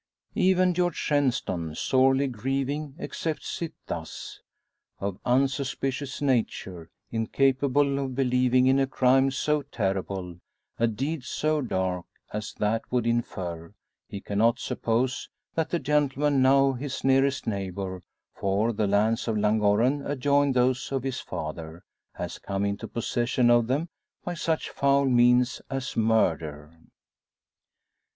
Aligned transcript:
Even 0.33 0.73
George 0.73 0.95
Shenstone, 0.95 1.75
sorely 1.75 2.25
grieving, 2.25 2.95
accepts 2.97 3.61
it 3.61 3.75
thus. 3.85 4.39
Of 4.99 5.19
unsuspicious 5.25 6.23
nature 6.23 6.89
incapable 7.11 7.99
of 7.99 8.15
believing 8.15 8.65
in 8.65 8.79
a 8.79 8.87
crime 8.87 9.29
so 9.29 9.61
terrible 9.61 10.39
a 10.79 10.87
deed 10.87 11.23
so 11.23 11.61
dark, 11.61 12.07
as 12.33 12.55
that 12.55 12.81
would 12.91 13.05
infer 13.05 13.75
he 14.07 14.19
cannot 14.19 14.57
suppose 14.57 15.29
that 15.53 15.69
the 15.69 15.77
gentleman 15.77 16.41
now 16.41 16.71
his 16.71 17.03
nearest 17.03 17.45
neighbour 17.45 18.01
for 18.33 18.73
the 18.73 18.87
lands 18.87 19.27
of 19.27 19.37
Llangorren 19.37 20.03
adjoin 20.03 20.53
those 20.53 20.91
of 20.91 21.03
his 21.03 21.19
father 21.19 21.83
has 22.15 22.39
come 22.39 22.65
into 22.65 22.87
possession 22.87 23.51
of 23.51 23.67
them 23.67 23.87
by 24.23 24.33
such 24.33 24.71
foul 24.71 25.05
means 25.05 25.61
as 25.69 25.95
murder. 25.95 26.75